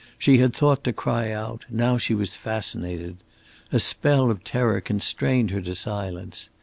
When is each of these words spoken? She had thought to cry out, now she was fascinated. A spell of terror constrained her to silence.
She 0.17 0.39
had 0.39 0.51
thought 0.55 0.83
to 0.85 0.93
cry 0.93 1.29
out, 1.31 1.65
now 1.69 1.99
she 1.99 2.15
was 2.15 2.35
fascinated. 2.35 3.17
A 3.71 3.79
spell 3.79 4.31
of 4.31 4.43
terror 4.43 4.81
constrained 4.81 5.51
her 5.51 5.61
to 5.61 5.75
silence. 5.75 6.49